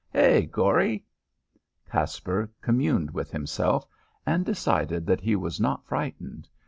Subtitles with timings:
[0.11, 1.05] Hey, Gory!"
[1.91, 3.85] Caspar communed with himself
[4.25, 6.49] and decided that he was not frightened.